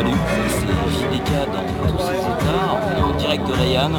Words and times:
Salut, 0.00 0.16
c'est 0.48 0.64
JDK 0.96 1.30
dans 1.52 1.66
tous 1.86 2.00
ses 2.02 2.20
états, 2.20 2.68
on 2.72 2.90
est 2.90 3.02
en 3.02 3.12
direct 3.18 3.46
de 3.46 3.52
Ryan 3.52 3.92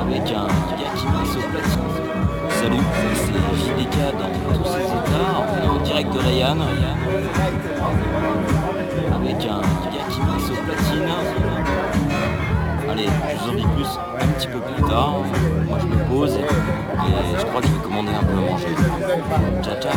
avec 0.00 0.22
un 0.22 0.46
gars 0.78 0.94
qui 0.96 1.06
mixe 1.06 1.36
au. 1.36 1.40
Salut, 2.48 2.86
c'est 3.14 3.40
JDK 3.60 3.96
dans 4.18 4.32
tous 4.56 4.68
ses 4.70 4.84
états, 4.84 5.32
on 5.36 5.56
est 5.62 5.68
en 5.68 5.80
direct 5.82 6.10
de 6.14 6.18
Ryan 6.18 6.60
avec 9.14 9.38
un 9.44 9.60
gars 9.60 10.08
qui 10.08 10.20
mixe 10.22 10.48
au 10.48 10.54
platine. 10.64 11.12
Allez, 12.90 13.04
je 13.04 13.36
vous 13.36 13.50
en 13.50 13.54
dis 13.54 13.66
plus 13.76 13.92
un 14.18 14.28
petit 14.28 14.48
peu 14.48 14.60
plus 14.60 14.82
tard. 14.84 15.16
Moi 15.68 15.78
je 15.78 15.86
me 15.88 15.96
pose 16.08 16.36
et 16.36 17.38
je 17.38 17.44
crois 17.44 17.60
que 17.60 17.66
je 17.66 17.72
vais 17.74 17.82
commander 17.82 18.12
un 18.12 18.24
peu 18.24 18.32
à 18.32 18.50
manger. 18.50 18.74
Ciao 19.62 19.76
ciao 19.78 19.92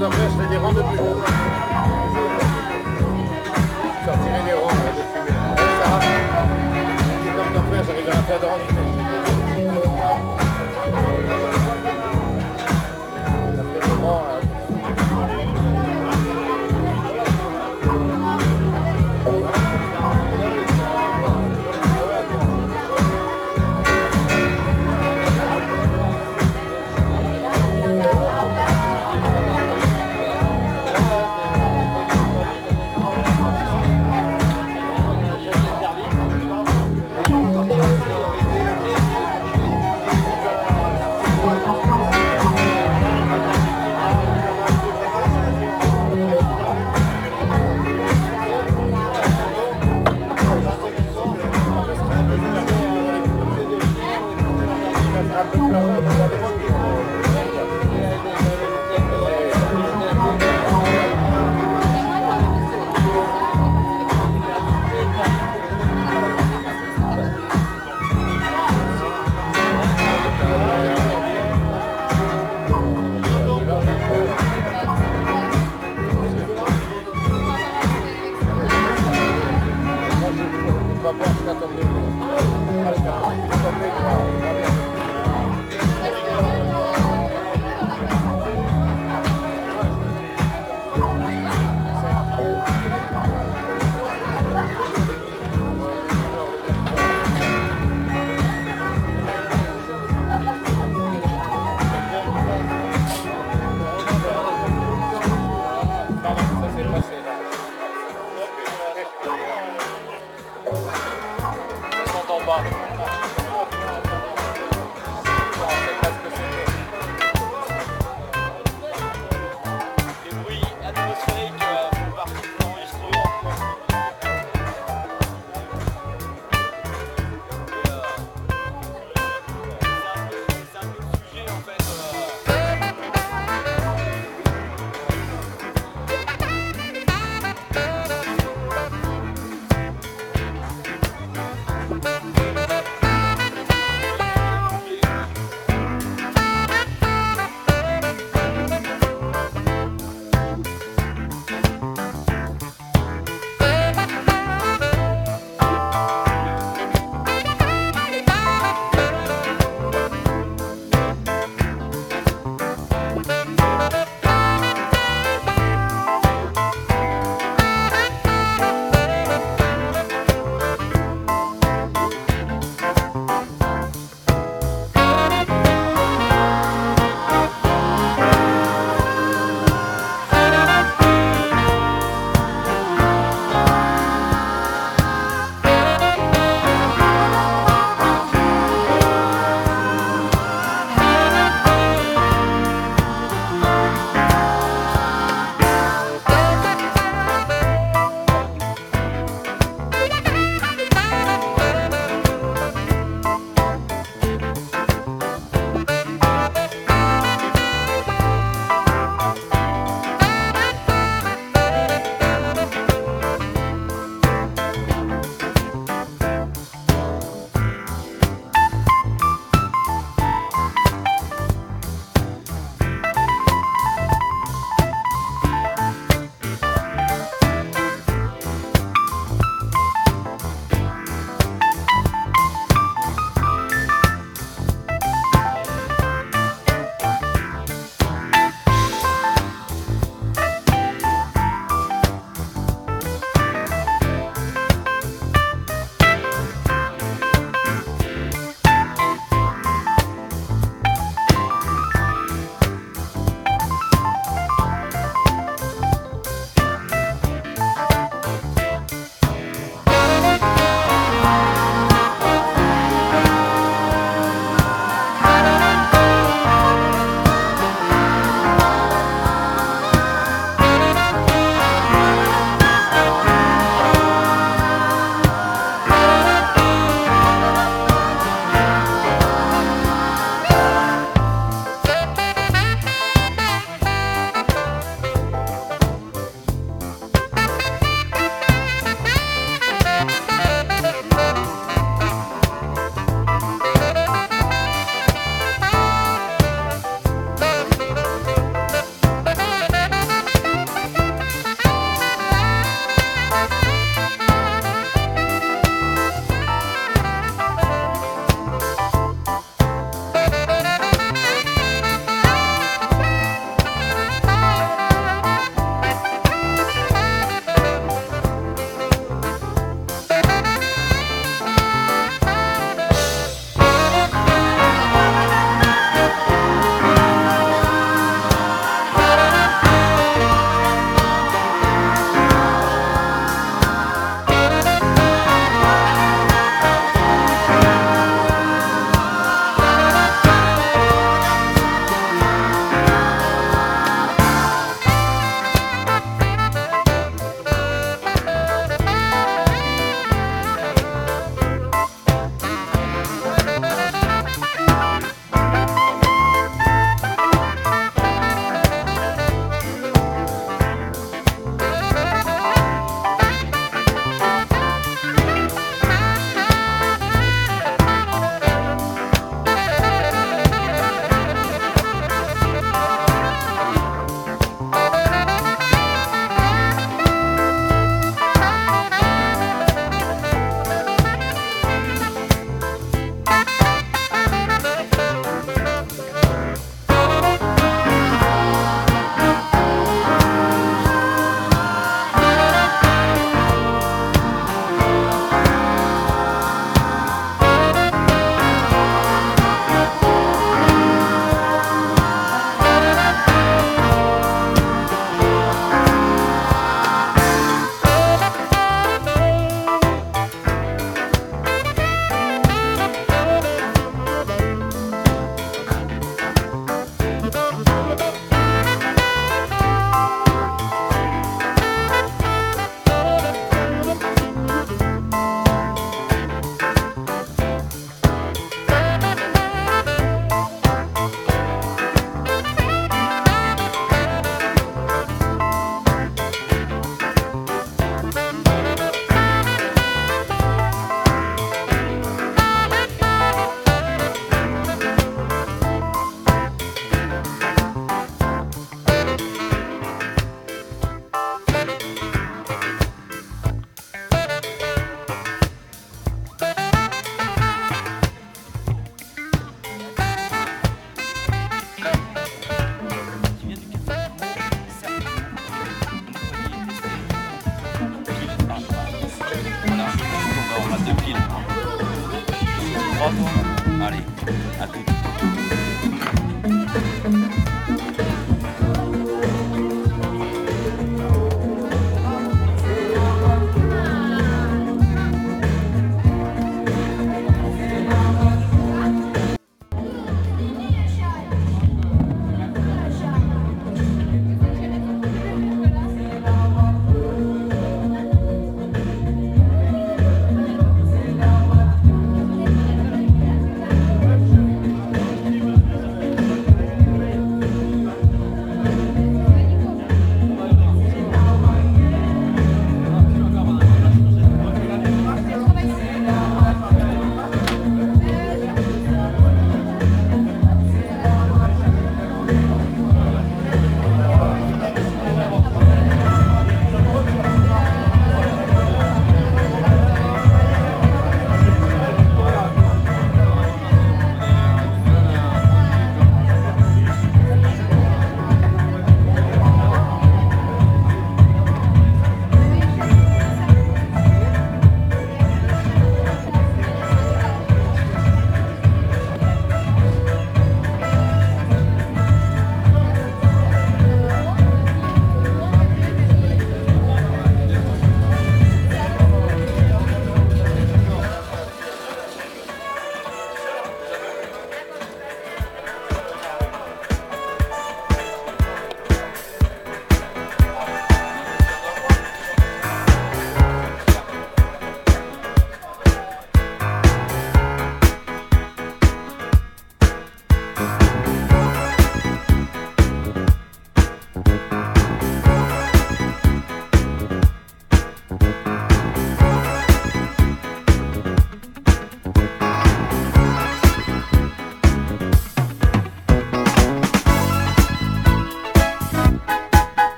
je 0.00 0.42
fais 0.42 0.48
des 0.48 0.56
rangs 0.56 0.72
de 0.72 0.82
plus. 0.82 0.98
Sortirai 4.04 4.42
les 4.46 4.54
rangs 4.54 4.70
euh, 4.70 4.92
de 4.96 5.02
fumée. 5.12 5.36
Faire 8.26 8.40
de 8.40 8.81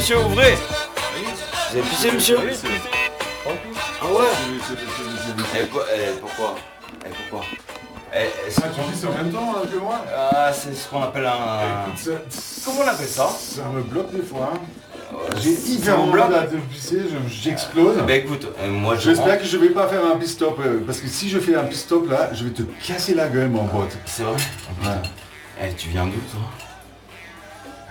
monsieur, 0.00 0.18
ouvrez 0.18 0.54
Vous 0.54 1.78
avez 1.78 1.88
pissé, 1.88 2.10
monsieur 2.12 2.38
Ah 3.46 4.06
ouais 4.06 5.60
Et 5.62 5.66
quoi 5.66 5.84
eh, 5.94 6.18
Pourquoi 6.20 6.54
Eh, 7.04 7.08
pourquoi 7.28 7.46
Eh, 8.14 8.48
est-ce 8.48 8.60
Ah, 8.64 8.68
tu 8.74 8.80
pisses 8.90 9.04
en 9.04 9.12
même 9.22 9.30
temps 9.30 9.54
hein, 9.56 9.66
que 9.70 9.76
moi 9.78 10.02
Ah, 10.16 10.50
c'est 10.54 10.74
ce 10.74 10.88
qu'on 10.88 11.02
appelle 11.02 11.26
un... 11.26 11.86
Écoute, 11.86 11.98
ça- 12.30 12.62
Comment 12.64 12.80
on 12.84 12.88
appelle 12.88 13.06
ça 13.06 13.28
Ça 13.38 13.62
me 13.74 13.82
bloque 13.82 14.10
des 14.12 14.22
fois. 14.22 14.52
hein. 14.54 14.58
J'ai 15.42 15.54
Ça 15.54 15.70
hyper 15.72 16.06
bloque. 16.06 16.32
à 16.34 16.42
te 16.46 16.56
pisser, 16.56 17.00
je- 17.02 17.34
j'explose. 17.34 17.96
Bah 18.06 18.14
écoute, 18.14 18.46
euh, 18.62 18.68
moi 18.70 18.94
je 18.94 19.00
J'espère 19.10 19.38
que 19.38 19.44
je 19.44 19.56
vais 19.58 19.70
pas 19.70 19.86
faire 19.88 20.00
un 20.06 20.16
pit 20.16 20.28
stop 20.28 20.58
euh, 20.64 20.80
parce 20.86 20.98
que 21.00 21.08
si 21.08 21.28
je 21.28 21.38
fais 21.40 21.56
un 21.56 21.64
pit 21.64 21.76
stop 21.76 22.08
là, 22.08 22.30
je 22.32 22.44
vais 22.44 22.50
te 22.52 22.62
casser 22.86 23.14
la 23.14 23.28
gueule 23.28 23.48
mon 23.50 23.64
pote. 23.66 23.90
C'est 24.06 24.22
vrai 24.22 24.36
Ouais. 24.82 24.88
Eh, 25.62 25.74
tu 25.74 25.88
viens 25.88 26.06
d'où 26.06 26.12
toi 26.32 26.40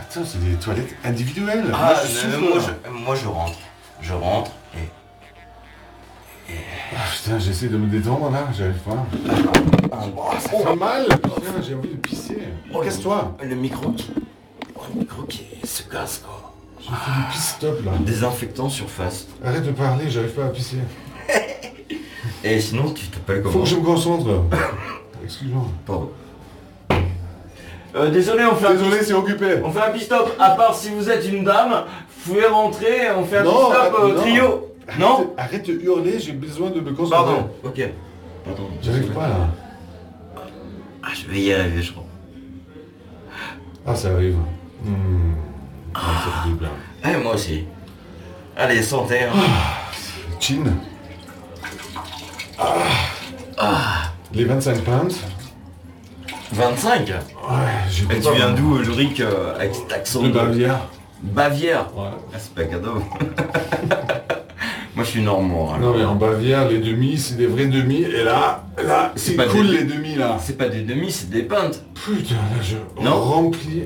Attends, 0.09 0.25
c'est 0.25 0.43
des 0.43 0.55
toilettes 0.55 0.95
individuelles. 1.03 1.65
Ah, 1.73 1.93
Moi, 1.93 2.29
je 2.31 2.37
moi, 2.37 2.59
je, 2.59 2.89
moi 2.91 3.15
je 3.15 3.27
rentre. 3.27 3.59
Je 4.01 4.13
rentre 4.13 4.51
et... 4.75 6.53
Ah, 6.95 7.01
putain, 7.13 7.37
j'essaie 7.37 7.67
de 7.67 7.77
me 7.77 7.85
détendre 7.85 8.31
là, 8.31 8.47
j'arrive 8.57 8.79
pas. 8.79 9.05
Ah, 9.91 10.05
bon, 10.15 10.23
ça 10.31 10.49
fait 10.49 10.75
mal. 10.75 11.05
Putain, 11.07 11.61
j'ai 11.61 11.75
envie 11.75 11.89
de 11.89 11.97
pisser. 11.97 12.39
Oh, 12.73 12.81
Casse-toi. 12.81 13.37
Le 13.43 13.55
micro 13.55 13.91
qui... 13.91 14.11
Oh, 14.75 14.81
le 14.95 15.01
micro 15.01 15.23
qui 15.23 15.45
se 15.63 15.83
casse 15.83 16.23
quoi. 16.25 16.53
J'ai 16.81 16.87
fait 16.89 17.31
du 17.31 17.37
stop 17.37 17.85
là. 17.85 17.91
Désinfectant 17.99 18.69
surface. 18.69 19.27
Arrête 19.45 19.63
de 19.63 19.71
parler, 19.71 20.09
j'arrive 20.09 20.31
pas 20.31 20.45
à 20.45 20.49
pisser. 20.49 20.77
Et 22.43 22.59
sinon 22.59 22.91
tu 22.93 23.05
t'appelles 23.07 23.43
Faut 23.43 23.49
comment 23.51 23.63
que 23.63 23.69
je 23.69 23.75
me 23.75 23.81
concentre. 23.83 24.43
Excuse-moi. 25.23 25.65
Pardon. 25.85 26.09
Euh, 27.95 28.09
désolé, 28.11 28.43
on 28.45 28.55
fait 28.55 28.67
un 28.67 28.73
Désolé, 28.75 29.03
c'est 29.03 29.13
occupé. 29.13 29.57
On 29.63 29.71
fait 29.71 29.81
un 29.81 29.89
pit-stop, 29.91 30.35
à 30.39 30.51
part 30.51 30.75
si 30.75 30.89
vous 30.89 31.09
êtes 31.09 31.25
une 31.27 31.43
dame, 31.43 31.83
vous 32.23 32.31
pouvez 32.33 32.45
rentrer, 32.47 33.09
on 33.17 33.23
fait 33.25 33.37
un 33.37 33.43
Non, 33.43 33.51
pit-stop 33.71 33.95
euh, 34.03 34.13
non. 34.13 34.21
trio. 34.21 34.65
Non 34.99 35.33
Arrête, 35.37 35.37
arrête 35.37 35.67
de 35.67 35.73
hurler, 35.83 36.19
j'ai 36.19 36.31
besoin 36.33 36.69
de 36.71 36.79
me 36.81 36.91
concentrer. 36.93 37.25
Pardon, 37.35 37.49
ok. 37.63 37.81
Pardon. 38.45 38.69
J'arrive 38.81 39.11
pas 39.11 39.27
là. 39.27 39.35
Ah, 41.03 41.07
je 41.13 41.31
vais 41.31 41.39
y 41.41 41.53
arriver, 41.53 41.81
je 41.81 41.91
crois. 41.91 42.03
Ah, 43.85 43.95
ça 43.95 44.09
arrive. 44.11 44.37
Hmm. 44.83 45.33
Ah, 45.95 45.99
ça 46.23 46.43
fait 46.43 46.49
du 46.49 46.55
bien. 46.55 46.69
Eh, 47.05 47.17
moi 47.23 47.33
aussi. 47.33 47.65
Allez, 48.55 48.81
santé. 48.83 49.23
hein. 49.23 49.31
Chin. 50.39 50.63
Ah. 53.57 54.11
Les 54.33 54.43
25 54.45 54.81
pounds. 54.83 55.21
25 56.51 57.07
Ouais, 57.07 57.13
j'ai 57.89 58.03
Et 58.03 58.19
tu 58.19 58.33
viens 58.35 58.51
d'où, 58.51 58.77
Ulrich, 58.79 59.21
euh, 59.21 59.55
avec 59.55 59.75
cet 59.75 59.91
accent 59.93 60.23
De 60.23 60.29
Bavière. 60.29 60.79
Bavière 61.21 61.87
Ouais. 61.95 62.03
Ah, 62.33 62.37
c'est 62.39 62.53
pas 62.53 62.63
cadeau. 62.63 62.93
moi, 64.95 65.03
je 65.05 65.09
suis 65.09 65.21
normand. 65.21 65.73
alors. 65.73 65.91
Non 65.93 65.97
mais 65.97 66.05
en 66.05 66.15
Bavière, 66.15 66.67
les 66.67 66.79
demi, 66.79 67.17
c'est 67.17 67.35
des 67.35 67.47
vrais 67.47 67.65
demi. 67.67 68.01
Et 68.01 68.23
là, 68.23 68.63
là, 68.83 69.11
C'est 69.15 69.31
c'est 69.31 69.35
pas 69.35 69.45
cool 69.45 69.67
des- 69.67 69.77
les 69.79 69.83
demi 69.83 70.15
là. 70.15 70.37
C'est 70.41 70.57
pas 70.57 70.69
des 70.69 70.81
demi, 70.81 71.11
c'est 71.11 71.29
des 71.29 71.43
pintes. 71.43 71.83
Putain, 71.93 72.35
là, 72.35 72.61
je 72.61 72.77
Non. 73.03 73.19
remplis. 73.19 73.83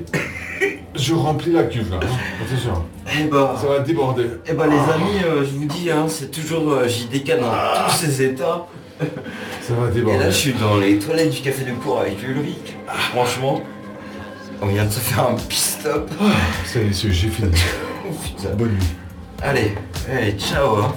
Je 0.94 1.12
remplis 1.12 1.52
la 1.52 1.64
cuve 1.64 1.90
là. 1.90 1.96
Attention, 1.96 2.84
Eh 3.20 3.24
bah... 3.24 3.56
ça 3.60 3.66
va 3.66 3.80
déborder. 3.80 4.26
Eh 4.46 4.52
bah 4.52 4.66
les 4.68 4.76
amis, 4.92 5.22
euh, 5.24 5.40
je 5.44 5.50
vous 5.50 5.64
dis, 5.66 5.90
hein, 5.90 6.06
c'est 6.08 6.30
toujours 6.30 6.70
euh, 6.72 6.88
JDK 6.88 7.40
dans 7.40 7.50
tous 7.88 7.96
ses 7.96 8.22
états. 8.22 8.66
Ça 9.60 9.74
va 9.74 9.90
déborder. 9.90 10.16
Et 10.16 10.20
là, 10.20 10.30
je 10.30 10.36
suis 10.36 10.52
dans 10.52 10.78
les 10.78 10.98
toilettes 10.98 11.30
du 11.30 11.40
café 11.40 11.64
de 11.64 11.72
cours 11.72 12.00
avec 12.00 12.22
Ulrich. 12.22 12.74
Ah. 12.88 12.92
Franchement, 13.12 13.62
on 14.60 14.66
vient 14.66 14.84
de 14.84 14.90
se 14.90 15.00
faire 15.00 15.28
un 15.28 15.34
pit-stop. 15.34 16.10
Ah, 16.20 16.30
ça 16.64 16.80
y 16.80 16.88
est, 16.88 16.92
j'ai 17.10 17.28
fini. 17.28 17.50
Oh, 18.06 18.48
Bonne 18.58 18.72
nuit. 18.72 18.84
Allez, 19.42 19.74
allez, 20.10 20.32
ciao. 20.32 20.76
Hein. 20.76 20.94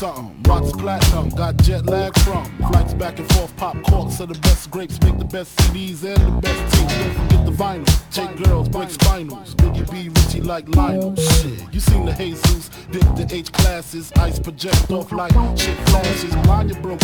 Something. 0.00 0.42
Rocks 0.44 0.72
platinum, 0.72 1.28
got 1.28 1.58
jet 1.58 1.84
lag 1.84 2.18
from. 2.20 2.46
Flights 2.70 2.94
back 2.94 3.18
and 3.18 3.30
forth, 3.34 3.54
pop 3.58 3.76
corks 3.82 4.18
are 4.20 4.26
the 4.26 4.38
best 4.40 4.70
grapes, 4.70 4.98
make 5.02 5.18
the 5.18 5.26
best 5.26 5.54
CDs 5.58 6.02
and 6.04 6.16
the 6.16 6.40
best 6.40 6.74
tapes. 6.74 6.94
Don't 6.94 7.14
forget 7.14 7.44
the 7.44 7.52
vinyl. 7.52 8.10
Take 8.10 8.42
girls, 8.42 8.68
break 8.70 8.88
spinals. 8.88 9.54
Biggie 9.56 9.90
B, 9.92 10.08
Richie 10.08 10.40
like 10.40 10.74
Lionel. 10.74 11.14
Shit, 11.16 11.74
you 11.74 11.80
seen 11.80 12.06
the 12.06 12.12
Jesus, 12.12 12.70
dip 12.90 13.02
the 13.14 13.28
H 13.30 13.52
classes, 13.52 14.10
ice 14.16 14.38
project 14.38 14.90
off 14.90 15.12
like 15.12 15.32
shit 15.58 15.76
flashes. 15.90 16.34
Blind 16.44 16.70
your 16.70 16.80
broke 16.80 17.02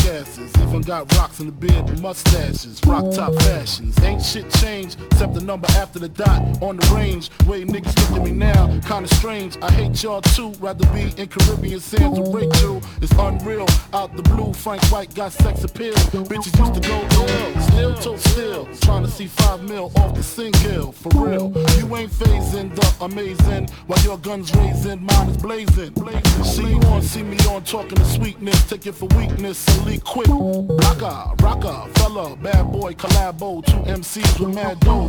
got 0.87 1.13
rocks 1.17 1.41
in 1.41 1.47
the 1.47 1.53
beard 1.53 1.89
and 1.89 2.01
mustaches. 2.01 2.81
Rock 2.87 3.13
top 3.13 3.35
fashions. 3.43 4.01
Ain't 4.03 4.23
shit 4.23 4.49
changed 4.53 4.97
except 5.07 5.35
the 5.35 5.41
number 5.41 5.67
after 5.73 5.99
the 5.99 6.09
dot 6.09 6.41
on 6.63 6.77
the 6.77 6.95
range. 6.95 7.29
Way 7.45 7.65
niggas 7.65 8.11
look 8.11 8.21
at 8.21 8.25
me 8.25 8.31
now, 8.31 8.69
kinda 8.87 9.09
strange. 9.17 9.59
I 9.63 9.73
hate 9.73 10.01
y'all 10.03 10.23
too. 10.23 10.53
Rather 10.61 10.87
be 10.93 11.13
in 11.21 11.27
Caribbean 11.27 11.81
sands 11.81 12.21
with 12.21 12.33
Rachel. 12.33 12.81
It's 13.03 13.13
unreal. 13.19 13.67
Out 13.93 14.17
the 14.17 14.23
blue, 14.23 14.53
Frank 14.53 14.83
White 14.85 15.13
got 15.15 15.33
sex 15.33 15.65
appeal. 15.65 15.95
Bitches 15.95 16.57
used 16.57 16.75
to 16.75 16.81
go 16.81 16.97
ill. 17.19 17.61
Still 17.63 17.95
to 17.95 18.29
still. 18.29 18.69
Trying 18.83 19.05
to 19.05 19.11
see 19.11 19.27
five 19.27 19.63
mil 19.63 19.91
off 19.97 20.15
the 20.15 20.23
single. 20.23 20.93
For 20.93 21.11
real. 21.17 21.53
You 21.79 21.97
ain't 21.97 22.13
phasing 22.13 22.73
the 22.75 23.05
amazing. 23.05 23.69
While 23.89 24.03
your 24.05 24.19
guns 24.19 24.55
raising, 24.55 25.05
mine 25.05 25.31
is 25.31 25.37
blazing. 25.37 25.93
See 26.45 26.69
you 26.69 26.81
on, 26.93 27.03
see 27.03 27.25
me 27.25 27.37
on, 27.49 27.65
talking 27.65 27.99
to 27.99 28.05
sweetness. 28.05 28.69
Take 28.69 28.87
it 28.87 28.95
for 28.95 29.07
weakness. 29.17 29.67
Elite 29.79 30.05
quick. 30.05 30.29
Rocker, 30.79 31.35
rocker, 31.43 31.89
fella, 31.95 32.37
bad 32.37 32.71
boy, 32.71 32.93
collabo. 32.95 33.65
Two 33.65 33.77
MCs 33.91 34.41
with 34.41 34.55
mad 34.55 34.79
dough. 34.81 35.09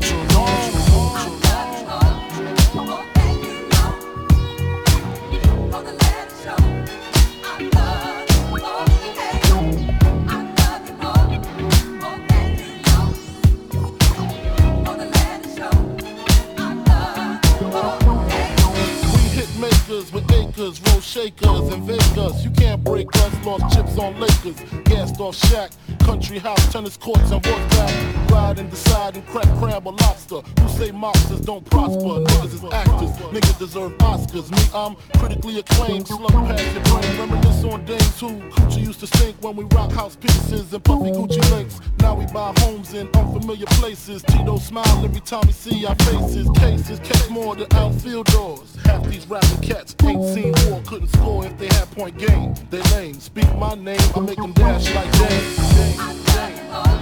Roll 20.68 21.00
shakers 21.00 21.74
and 21.74 21.84
Vegas. 21.84 22.44
You 22.44 22.52
can't 22.52 22.84
break 22.84 23.08
us, 23.16 23.46
lost 23.46 23.74
chips 23.74 23.98
on 23.98 24.20
Lakers, 24.20 24.60
gassed 24.84 25.20
off 25.20 25.36
Shaq. 25.36 25.72
Country 26.08 26.40
house, 26.40 26.72
tennis 26.72 26.96
courts, 26.96 27.32
and 27.32 27.46
horseback. 27.46 28.32
Ride 28.32 28.60
and 28.60 28.70
decide 28.70 29.18
and 29.18 29.28
crack 29.28 29.48
crab 29.60 29.86
or 29.86 29.92
lobster. 29.92 30.40
Who 30.62 30.70
say 30.70 30.90
mobsters 30.92 31.46
don't 31.46 31.70
prosper? 31.70 32.24
Niggas 32.24 32.54
is 32.54 32.64
actors, 32.64 33.12
niggas 33.36 33.60
deserve 33.60 33.92
Oscars. 33.98 34.50
Me, 34.50 34.58
I'm 34.74 34.96
critically 35.20 35.60
acclaimed, 35.60 36.08
slug 36.08 36.32
past 36.32 36.64
your 36.74 36.84
brain. 36.86 37.20
Reminisce 37.20 37.64
on 37.66 37.84
days 37.84 38.20
who 38.22 38.30
Coochie 38.30 38.86
used 38.86 39.02
to 39.02 39.08
stink 39.08 39.36
when 39.42 39.58
we 39.58 39.66
rock 39.76 39.92
house 39.92 40.16
pieces 40.16 40.74
and 40.74 40.82
puffy 40.82 41.12
Gucci 41.12 41.52
links. 41.52 41.82
Now 42.00 42.16
we 42.16 42.26
buy 42.28 42.54
homes 42.60 42.94
in 42.94 43.10
unfamiliar 43.14 43.68
places. 43.72 44.24
Tito 44.24 44.58
smile 44.60 45.04
every 45.04 45.22
time 45.22 45.44
we 45.46 45.52
see 45.52 45.86
our 45.86 45.96
faces. 45.96 46.50
Cases 46.56 47.00
catch 47.00 47.30
more 47.30 47.54
than 47.58 47.68
outfield 47.74 48.28
doors. 48.28 48.78
Half 48.86 49.04
these 49.08 49.28
rapping 49.28 49.62
cats 49.62 49.94
ain't 50.06 50.24
seen 50.34 50.54
war, 50.70 50.82
couldn't 50.86 51.10
score 51.10 51.46
if 51.46 51.58
they 51.58 51.68
had 51.68 51.92
point 51.92 52.18
game. 52.18 52.56
They 52.70 52.82
lame. 52.96 53.20
Speak 53.20 53.54
my 53.58 53.76
name, 53.76 54.00
I 54.16 54.22
make 54.22 54.38
them 54.38 54.54
dash 54.54 54.94
like 54.96 55.12
James. 55.12 55.97
I 56.00 56.14
try. 56.26 56.58
done 56.58 56.72
all 56.72 56.97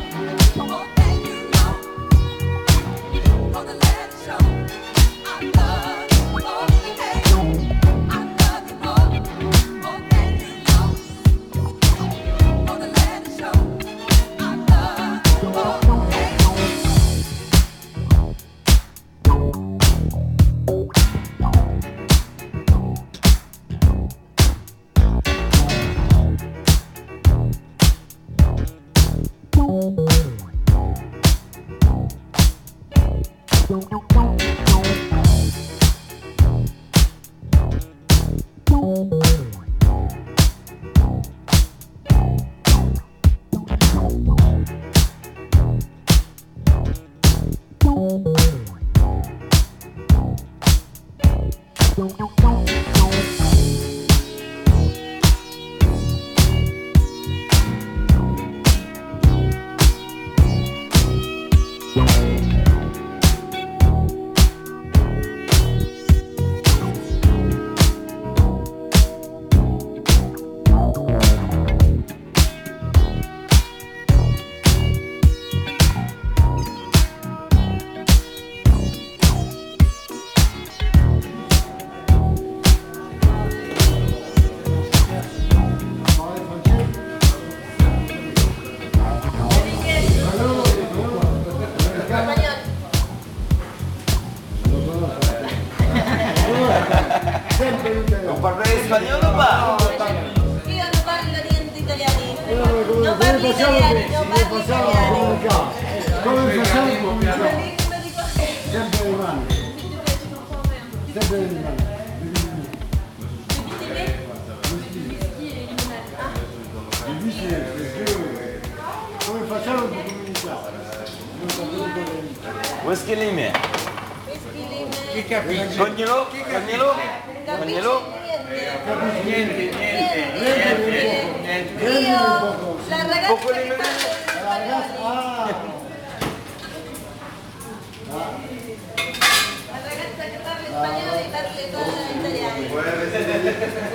puedes. 142.76 143.95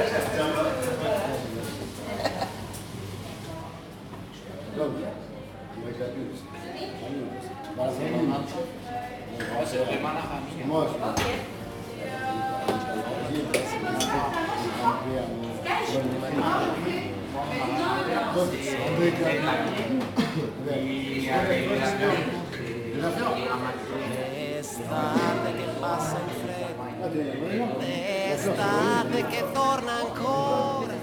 L'estate 29.21 29.27
che 29.27 29.45
torna 29.53 29.93
ancora, 30.01 30.95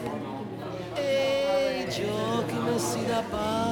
e 0.95 1.85
i 1.87 1.91
giochi 1.91 2.55
messi 2.55 3.05
da 3.05 3.23
parte 3.29 3.66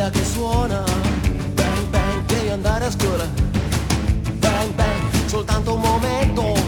sveglia 0.00 0.10
che 0.10 0.24
suona. 0.24 0.82
Bang 1.54 1.86
bang, 1.90 2.24
devi 2.26 2.48
andare 2.48 2.86
a 2.86 2.90
scuola. 2.90 3.28
Bang 4.38 4.72
bang, 4.74 5.26
soltanto 5.26 5.74
un 5.74 5.80
momento 5.80 6.59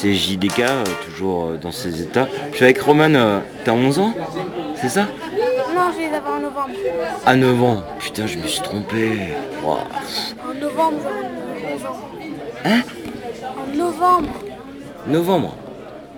C'est 0.00 0.14
JDK, 0.14 0.60
euh, 0.60 0.84
toujours 1.04 1.44
euh, 1.44 1.56
dans 1.58 1.72
ses 1.72 2.00
états. 2.00 2.26
Je 2.52 2.56
suis 2.56 2.64
avec 2.64 2.80
Roman, 2.80 3.14
euh, 3.14 3.40
t'as 3.66 3.72
11 3.72 3.98
ans 3.98 4.14
C'est 4.80 4.88
ça? 4.88 5.02
Non, 5.02 5.90
je 5.92 5.98
vais 5.98 6.08
les 6.08 6.14
avoir 6.16 6.36
en 6.36 6.40
novembre. 6.40 6.70
À 7.26 7.36
9 7.36 7.62
ans. 7.62 7.82
Putain, 7.98 8.26
je 8.26 8.38
me 8.38 8.46
suis 8.46 8.62
trompé. 8.62 9.34
En 9.62 10.54
novembre, 10.58 11.00
j'aurai 11.02 11.74
11 11.74 11.84
ans. 11.84 11.96
Hein? 12.64 12.80
En 13.58 13.76
novembre. 13.76 14.28
Novembre. 15.06 15.54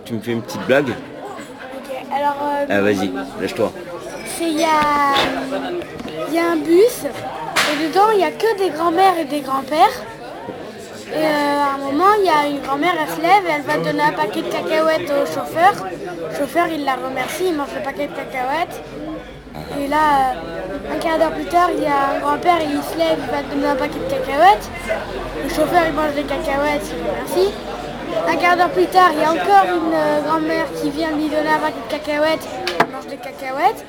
Tu 0.05 0.15
me 0.15 0.21
fais 0.21 0.31
une 0.31 0.43
petite 0.43 0.65
blague? 0.69 0.91
Ok, 0.91 1.93
alors, 2.17 2.37
euh, 2.41 2.67
Ah 2.71 2.83
vas-y, 2.83 3.11
lâche-toi. 3.41 3.73
c'est 4.27 4.45
il 4.45 4.61
y 4.61 4.63
a, 4.63 4.69
il 6.29 6.35
y 6.35 6.39
a 6.39 6.53
un 6.53 6.57
bus 6.57 7.03
et 7.05 7.89
dedans 7.89 8.11
il 8.15 8.21
y 8.21 8.25
a 8.25 8.31
que 8.31 8.59
des 8.59 8.71
grands-mères 8.71 9.19
et 9.19 9.25
des 9.25 9.41
grands-pères. 9.41 10.03
Et 11.15 11.17
euh, 11.17 11.61
à 11.61 11.75
un 11.75 11.79
moment, 11.79 12.15
il 12.19 12.25
y 12.25 12.31
a 12.31 12.49
une 12.49 12.63
grand-mère, 12.63 12.95
elle 12.99 13.15
se 13.15 13.21
lève 13.21 13.45
elle 13.55 13.63
va 13.63 13.77
donner 13.77 14.03
un 14.03 14.13
paquet 14.13 14.41
de 14.41 14.49
cacahuètes 14.49 15.11
au 15.11 15.27
chauffeur. 15.27 15.73
Le 15.85 16.37
chauffeur, 16.37 16.67
il 16.73 16.85
la 16.85 16.95
remercie, 16.95 17.49
il 17.49 17.55
mange 17.55 17.75
le 17.75 17.83
paquet 17.83 18.07
de 18.07 18.15
cacahuètes. 18.15 18.81
Et 19.79 19.89
là, 19.89 20.33
euh, 20.33 20.95
un 20.95 20.99
quart 20.99 21.19
d'heure 21.19 21.33
plus 21.33 21.45
tard, 21.45 21.69
il 21.77 21.83
y 21.83 21.87
a 21.87 22.17
un 22.17 22.21
grand-père, 22.21 22.59
il 22.63 22.83
se 22.83 22.97
lève, 22.97 23.19
il 23.19 23.31
va 23.31 23.43
donner 23.43 23.67
un 23.67 23.77
paquet 23.77 23.99
de 23.99 24.11
cacahuètes. 24.11 24.71
Le 25.43 25.49
chauffeur, 25.51 25.83
il 25.87 25.93
mange 25.93 26.15
les 26.17 26.25
cacahuètes, 26.25 26.89
il 26.89 27.05
remercie. 27.05 27.53
Un 28.29 28.37
quart 28.37 28.57
d'heure 28.57 28.71
plus 28.71 28.87
tard, 28.87 29.11
il 29.13 29.21
y 29.21 29.25
a 29.25 29.31
encore 29.31 29.67
une 29.69 29.93
euh, 29.93 30.21
grand-mère 30.27 30.67
qui 30.81 30.91
vient 30.91 31.11
lui 31.11 31.29
donner 31.29 31.49
un 31.49 31.59
paquet 31.59 31.83
de 31.85 31.93
cacahuètes, 31.93 32.49
il 32.81 32.93
mange 32.93 33.07
des 33.07 33.17
cacahuètes. 33.17 33.85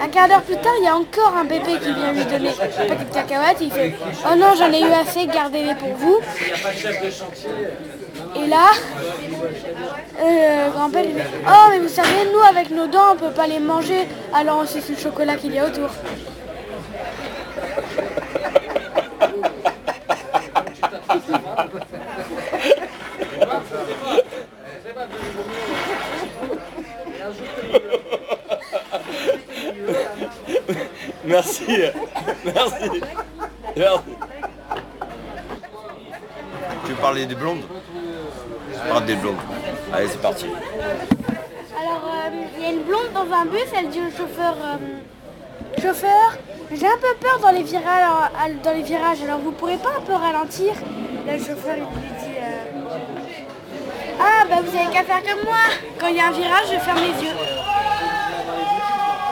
Un 0.00 0.08
quart 0.08 0.28
d'heure 0.28 0.42
plus 0.42 0.56
tard, 0.56 0.72
il 0.78 0.84
y 0.84 0.88
a 0.88 0.96
encore 0.96 1.36
un 1.36 1.44
bébé 1.44 1.78
qui 1.80 1.92
vient 1.92 2.12
lui 2.12 2.24
donner 2.24 2.50
un 2.50 2.86
paquet 2.86 3.04
de 3.04 3.14
cacahuètes. 3.14 3.58
Il 3.60 3.70
fait 3.70 3.94
Oh 4.26 4.34
non, 4.36 4.54
j'en 4.56 4.72
ai 4.72 4.80
eu 4.80 4.92
assez, 4.92 5.26
gardez-les 5.26 5.74
pour 5.74 5.94
vous. 5.94 6.20
Et 8.34 8.46
là, 8.46 8.70
euh, 10.20 10.70
grand-père 10.70 11.04
fait 11.04 11.26
Oh, 11.46 11.68
mais 11.70 11.78
vous 11.78 11.88
savez, 11.88 12.30
nous 12.32 12.40
avec 12.40 12.70
nos 12.70 12.86
dents, 12.86 13.12
on 13.12 13.16
peut 13.16 13.30
pas 13.30 13.46
les 13.46 13.60
manger, 13.60 14.08
alors 14.34 14.58
on 14.62 14.66
suce 14.66 14.88
le 14.88 14.96
chocolat 14.96 15.36
qu'il 15.36 15.52
y 15.54 15.58
a 15.58 15.66
autour. 15.66 15.90
Merci. 31.32 31.64
Merci. 32.44 33.00
Merci. 33.74 34.00
Tu 36.84 36.90
veux 36.92 36.96
parler 37.00 37.24
des 37.24 37.34
blondes 37.34 37.62
Je 38.74 38.90
parle 38.90 39.06
des 39.06 39.14
blondes. 39.14 39.36
Allez, 39.94 40.08
c'est 40.08 40.20
parti. 40.20 40.44
Alors, 41.80 42.02
euh, 42.04 42.28
il 42.58 42.62
y 42.62 42.66
a 42.66 42.72
une 42.72 42.82
blonde 42.82 43.12
dans 43.14 43.34
un 43.34 43.46
bus, 43.46 43.64
elle 43.78 43.88
dit 43.88 44.00
au 44.00 44.10
chauffeur 44.10 44.56
euh, 44.62 45.80
Chauffeur, 45.80 46.36
j'ai 46.70 46.86
un 46.86 46.98
peu 47.00 47.14
peur 47.18 47.38
dans 47.40 47.50
les, 47.50 47.62
virages, 47.62 47.86
alors, 47.86 48.28
à- 48.38 48.50
dans 48.62 48.72
les 48.74 48.82
virages, 48.82 49.22
alors 49.22 49.38
vous 49.38 49.52
pourrez 49.52 49.78
pas 49.78 49.94
un 49.96 50.02
peu 50.02 50.12
ralentir? 50.12 50.74
Là, 51.26 51.32
le 51.32 51.38
chauffeur, 51.38 51.76
il 51.76 52.00
lui 52.02 52.10
dit 52.20 52.36
euh, 52.38 52.78
Ah, 54.20 54.44
bah 54.50 54.56
vous 54.62 54.76
avez 54.76 54.90
qu'à 54.92 55.02
faire 55.02 55.22
comme 55.22 55.44
moi 55.44 55.64
Quand 55.98 56.08
il 56.08 56.16
y 56.16 56.20
a 56.20 56.26
un 56.26 56.32
virage, 56.32 56.66
je 56.74 56.78
ferme 56.78 56.98
les 56.98 57.24
yeux. 57.24 57.36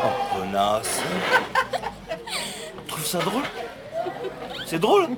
Oh, 0.03 0.37
connasse. 0.39 1.03
Ça 3.11 3.19
drôle? 3.19 3.43
C'est 4.67 4.79
drôle? 4.79 5.09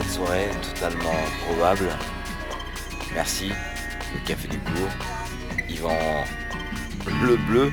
cette 0.00 0.10
soirée 0.12 0.48
totalement 0.74 1.14
probable. 1.46 1.88
Merci, 3.14 3.50
le 4.14 4.26
Café 4.26 4.48
du 4.48 4.58
Cours, 4.58 4.90
Yvan 5.68 6.24
Bleu 7.04 7.36
Bleu. 7.48 7.72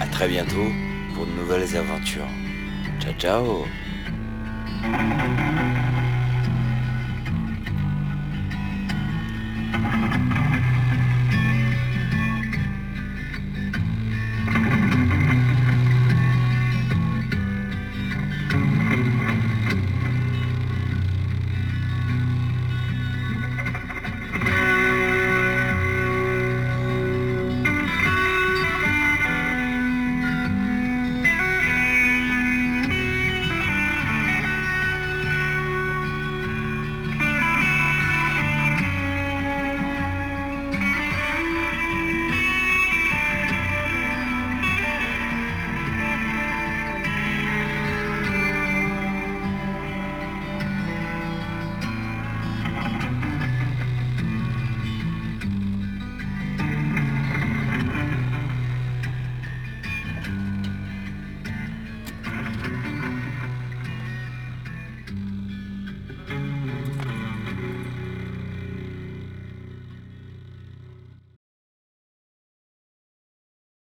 À 0.00 0.06
très 0.06 0.28
bientôt 0.28 0.68
pour 1.14 1.26
de 1.26 1.32
nouvelles 1.32 1.76
aventures. 1.76 2.28
Ciao 3.00 3.12
ciao 3.14 3.87